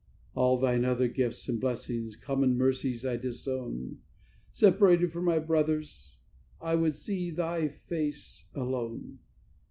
[0.33, 3.99] "All Thine other gifts and blessings, common mercies, I disown;
[4.51, 6.17] Separated from my brothers,
[6.59, 9.19] I would see Thy face alone.